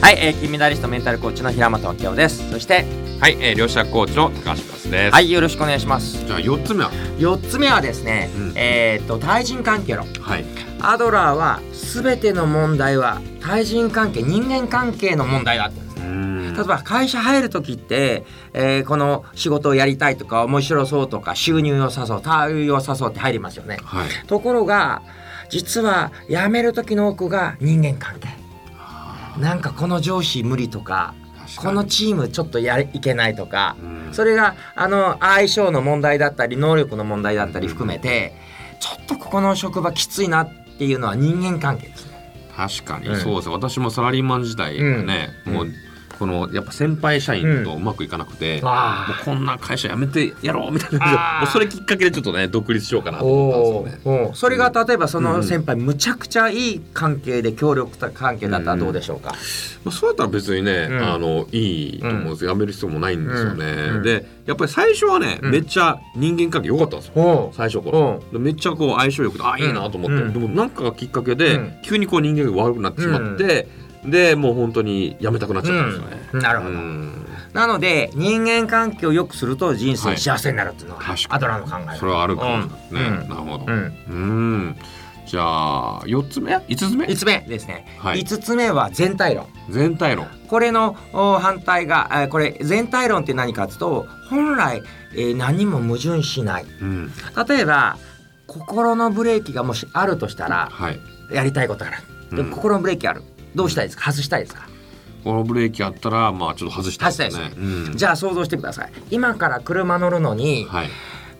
[0.00, 2.84] はい、えー、金メダリストメンタルコーチの平本明夫ですそして
[3.20, 5.12] はい、えー、両者コーチの高橋康です。
[5.12, 10.44] はいよろしくお願いしますじゃあ四つ目は？4つ目はですね、うんえーっと対人関係論はい。
[10.80, 15.88] アドラーは全ての問題は対人関係人間関係の問題だって
[16.58, 24.08] 例えば会社入る時って、えーこの仕事をやりたいとか面白そうとか収入を誘う対応を誘うって入りますよねはい。
[24.28, 25.02] ところが
[25.50, 28.28] 実は辞める時の多くが人間関係
[29.40, 31.14] なんかこの上司無理とか
[31.56, 34.08] このチームちょっとやれいけないとかうん。
[34.12, 38.34] それがあの相性の問題だったり能力の問題だったり含めて
[38.80, 42.18] ちょっとここの職場きついなっていうのは人間関係ですね。
[42.56, 43.08] 確かに。
[43.08, 43.16] うん。
[43.16, 45.52] そうです、私もサラリーマン時代ね、うん。
[45.52, 45.68] もう
[46.18, 54.30] このやっぱ先輩社員とうまくいかなくて、もうあこんな会社辞めてやろうみたいなそれきっかけでちょっとね独立しようかなと思ったんですよね。
[54.34, 59.34] それが例えばその先輩むちゃくちゃいい関係で協力関係だったらどうでしょうか？
[59.84, 61.02] まあ、そうやったら別にね、うん。
[61.02, 63.64] あのいいと思うんですよ、辞める必要もないんですよね。
[63.64, 64.02] うん。
[64.02, 65.50] でやっぱり最初はね、うん。
[65.52, 67.22] めっちゃ人間関係良かったんですよ。
[67.22, 68.32] お最初かおら。
[68.32, 70.32] でめっちゃこう相性良くてあいいなと思って、うん。
[70.32, 71.72] でもなんかがきっかけで、うん。
[71.82, 73.68] 急にこう人間が悪くなってしまって、
[74.04, 76.28] でもう本当に辞めたくなっちゃったんですよね。
[76.32, 76.40] うん。
[76.40, 76.70] なるほど。
[76.70, 77.26] うん。
[77.52, 80.18] なので人間関係を良くすると人生はい。
[80.18, 81.26] 幸せになるっていうのは確かに。
[81.30, 83.18] アドラーの考えそれはあるかもしれないね。
[83.22, 83.28] うん。
[83.28, 83.64] なるほど。
[83.66, 84.66] ううん。
[84.68, 84.76] ん。
[85.26, 85.42] じゃ
[85.98, 86.58] あ四つ目？
[86.68, 88.20] 五つ目？5つ目ですね、はい。
[88.20, 89.46] 5つ目は全体論。
[89.68, 90.26] 全体論。
[90.48, 94.82] これのお反対が、えーこれ全体論って何かというと本来、
[95.14, 96.64] えー何も矛盾しない。
[96.80, 97.12] うん。
[97.48, 97.98] 例えば
[98.46, 101.00] 心のブレーキがもしあるとしたらはい。
[101.30, 101.94] やりたいことがあ
[102.30, 102.36] る。
[102.36, 102.50] でうん。
[102.50, 103.22] 心のブレーキある
[103.54, 104.10] どうしたいですか？
[104.12, 104.68] 外したいですか？
[105.24, 107.52] このブレーキあったらまあちょっと外したいですね。
[107.56, 110.88] うんじゃあ想像してください今から車乗るのに、はい。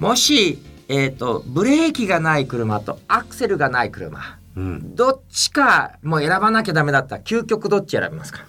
[0.00, 4.96] もし、えー、とブレーキがない車とアクセルがない車うん。
[4.96, 8.40] どっちかもう選ばなきゃダメだったら究極どっち選びますか？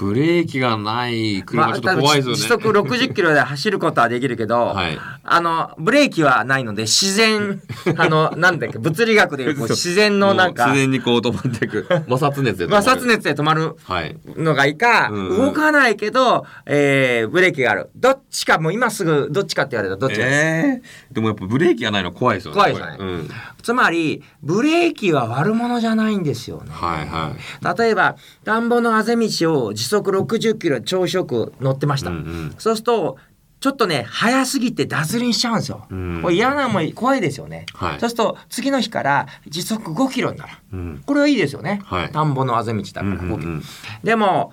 [0.00, 2.40] ブレーキがない車ちょっと怖いですよね。
[2.40, 4.98] 時速60キロで走ることはできるけど、はい。
[5.22, 7.60] あのブレーキはないので自然
[7.98, 12.82] あのなんだっけ物理学でいうこう自然のなんか自然にこう止まっていく 摩擦熱で止まる。
[12.82, 14.16] 摩擦熱で止まるはい。
[14.38, 22.54] のがいいか、うんうん動かないけど、えーブレーキがあるどっちかもう今すぐどっちかって言われたらどっちですか、えー、でもやっぱブレーキがないの怖いですよね。
[22.54, 23.30] 怖いですよねうん。
[23.62, 26.70] つまりブレーキは悪者じゃないんですよね。
[26.70, 27.78] はいはい。
[27.78, 32.54] 例えば田んぼのあぜ道を時速60キロ調子よく乗ってました、うんうん。
[32.58, 33.18] そうすると
[33.60, 36.20] ちょっとね速すぎて脱輪しちゃうんですよ、うん。
[36.22, 38.00] これ嫌なもん怖いですよね、はい。
[38.00, 40.52] そうすると次の日から時速5キロになる。
[40.72, 41.02] うん。
[41.04, 42.10] これはいいですよね、はい。
[42.10, 43.42] 田んぼのあぜ道だからうん5キロ、うん。
[43.42, 43.62] うん
[44.02, 44.52] でも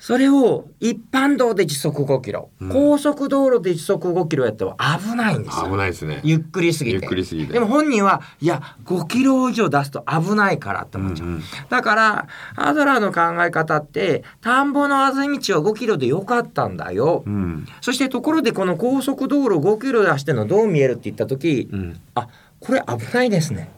[0.00, 2.68] それを一般道で時速5キロ、うん。
[2.70, 5.66] 高速道路で時速5キロやっても危ないんですよ。
[5.66, 6.22] 危ないですね。
[6.24, 6.96] ゆっくりすぎて。
[6.96, 7.52] ゆっくりすぎて。
[7.52, 11.42] でも本人はいや5キロ以上出すと危ないからって思っちゃう、うんうん。
[11.68, 17.66] だからアドラーの考え方って田んぼのあぜ道は5キロでよかったんだよ、うん。
[17.82, 22.00] そしてところでこの高速道路5キロ出してるのどう見えるって言った時、うん。
[22.14, 22.26] あ
[22.58, 23.70] これ危ないですね。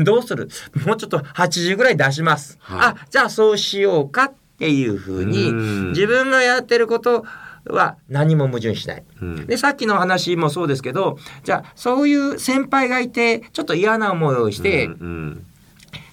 [0.00, 0.48] どうする？
[0.86, 2.78] もうちょっと80ぐらい出します、はい。
[2.80, 5.88] あじゃあそうしようかっていうふうにうん。
[5.92, 7.24] 自分がやってること
[7.66, 9.04] は何も矛盾しない。
[9.20, 9.46] うん。
[9.46, 14.88] でさっきの話もそうですけどじゃあそういう先輩がいてちょっと嫌な思いをして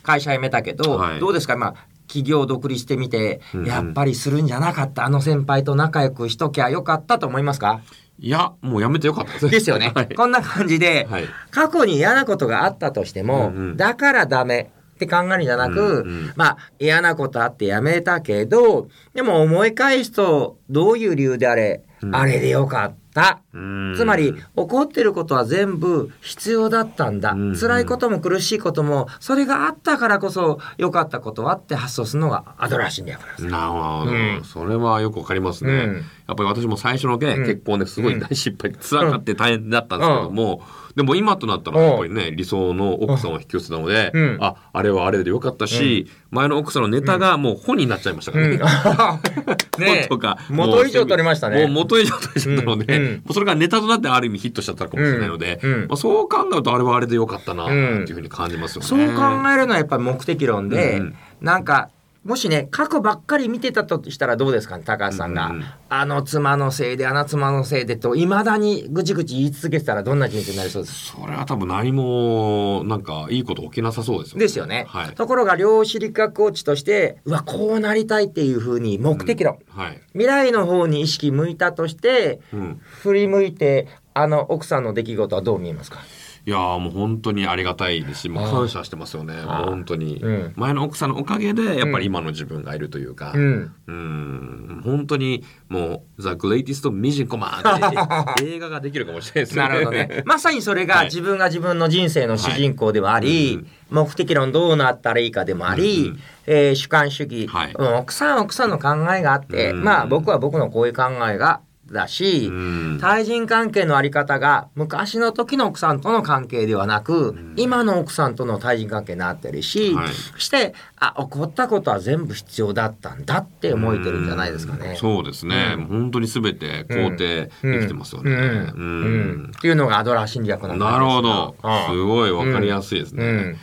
[0.03, 1.19] 会社辞めたけど、はい。
[1.19, 1.57] どうですか？
[1.57, 1.75] まあ
[2.07, 5.03] 企業独立してみて、やっぱりするんじゃなかった。
[5.05, 7.81] あの先輩と仲良くしときゃよかったと思いますか？
[8.17, 9.33] いや、もうやめてよかった。
[9.33, 9.51] ですね。
[9.51, 10.15] ですよね、 はい。
[10.15, 11.25] こんな感じで、はい。
[11.51, 13.77] 過去に嫌なことがあったとしても、うんうん。
[13.77, 23.06] だからダメって考えるんじゃなく、うんうんまあ嫌なことあってやめたけどでも思い返すとどういう理由であれ、うんあれでよかった。
[23.53, 23.93] うん。
[23.95, 33.45] つまり怒ってることは全部必要だったんだ、うん辛いことも苦しいこともそれがあったからこそ良かったことはって発想するのがアドラー心理学なんです。
[33.45, 34.41] なるほど、うん。
[34.43, 35.95] それはよくわかりますね、うん。
[35.95, 36.01] や
[36.33, 37.45] っぱり私も最初のね、うん。
[37.45, 40.61] 結婚ですごい大失敗辛かって大変だったんですけども、
[40.95, 44.37] でも今となったらやっぱりね理想の奥さんを引き寄せたので、うん。
[44.41, 48.55] ああれはあれでよかったし、前の奥さんのネタがもう本になっちゃいましたからね。
[48.55, 48.59] うん。
[49.79, 50.07] ねえ。
[50.07, 51.65] 本とか元以上取りましたね。
[51.65, 53.03] もう元以上取れちゃったので、うん。
[53.03, 53.06] うん。
[53.06, 58.87] もうそれがネタとなってある意味ヒットしちゃったかもしれないので、まあ、そう考えるとあれはあれでよかったなってうんいうふうに感じますよね。
[58.87, 59.03] そう考
[59.49, 61.15] えるのはやっぱり目的論で、うん。
[61.41, 61.89] なんか
[62.27, 74.39] もしね過去ばっかり見てたとしたらどうですかね高橋さんが、うんうんあの妻のせいであの妻のせいでといまだにぐちぐち言い続けてたらどんな人生になりそうですそれは多分何もなんかいいこと起きなさそうですよね。
[74.43, 75.15] ですよね、はい。
[75.15, 80.01] ところが量子力学コーチとしてうわこうなりたいっていうふうに目的論、はい。
[80.11, 82.81] 未来の方に意識向いたとしてうん。
[82.81, 85.99] 振り向いてあの奥さんの出来事はどう見えますか？
[86.45, 89.33] いやーもう本当にありがたいですし、もう感謝してますよね。
[89.41, 90.53] 本当に、うん。
[90.55, 99.61] 前の奥さんのおかげでやっぱり今の自分がいるというか、ううん、ん本当にもう The Greatest Mission Command って映画ができるかもしれないですね。
[99.61, 100.23] なるほどね。
[100.25, 100.87] まさにそれはい。
[100.87, 103.65] が自分が自分の人生の主人公でもあり、はい。
[103.89, 106.19] 目的論どうなったらいいかでもあり、うんうん。
[106.45, 107.73] えー主観主義、はい。
[107.77, 109.83] うん奥さんは奥さんの考えがあって、うん。
[109.83, 111.59] まあ僕は僕のこういう考えが
[111.91, 112.51] だし、う
[112.95, 112.97] ん。
[112.99, 120.07] 対人関係のあり方が昔の時の奥さんとの関係ではなく、今の奥さんとの対人関係になってるし、はい。
[120.07, 124.89] そしてあ起こったことは全部必要だったんだって思えてるんじゃないですかね。
[124.89, 124.95] うん。
[124.97, 125.85] そうですね、うん。
[125.85, 128.31] 本当にすべて肯定できてますよね。
[128.31, 131.95] っていうのがアドラー心理学なんですなるほど、うん。
[131.95, 133.55] すごいわかりやすいですね。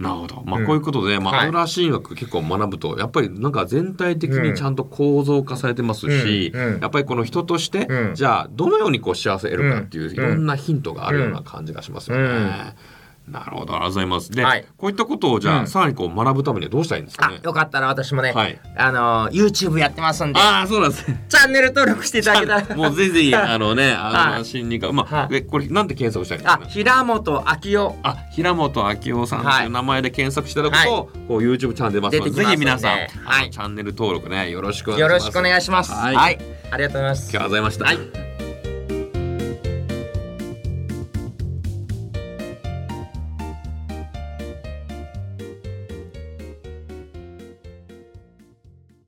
[0.00, 0.42] うんなるほど。
[0.46, 0.66] まあ、うん。
[0.66, 1.48] こういうことで、まあ、はい。
[1.48, 6.74] アドラー心理学結構学ぶと、やっぱりなんか全体的にちゃんと構造化されてますし、うん。
[6.74, 6.80] うん。
[6.80, 8.14] やっぱりこの人として、うん。
[8.14, 10.12] じゃあ、どのようにこう幸せを得るかっていう、うん。
[10.12, 12.74] いろんなヒントがあるような感じがしますよね。
[13.30, 14.30] うんなるほど、ありがとうございます。
[14.32, 14.64] で、はい。
[14.76, 15.66] こういったことをじゃあ、うん。
[15.68, 17.40] さらにこう学ぶためにはどうしたらいいんですかあね。
[17.42, 18.60] よかったら私もね、はい。
[18.76, 20.40] あの YouTube やってますんで。
[20.40, 21.24] ああ、そうなんですね。
[21.28, 22.76] チャンネル登録していただけたら。
[22.76, 24.44] もうぜひあのね、あの、はい。
[24.44, 25.36] 心理学、まあ、はい。
[25.36, 26.70] えこれ、なんて検索したらいいんですあかね？
[26.70, 27.96] 平本昭夫。
[28.02, 29.42] あ、平本昭夫さん。
[29.42, 29.66] とい。
[29.66, 33.50] う名前で検索していただくと、はこう YouTube チャンネル出ますので、ぜひ皆さん、はい。
[33.50, 35.12] チャンネル登録ね、よろしくお願いします。
[35.12, 35.92] よろしくお願いします。
[35.92, 36.16] はい。
[36.16, 36.38] はい、
[36.70, 37.30] ありがとうございます。
[37.30, 37.84] 今日はございました。
[37.84, 38.29] はい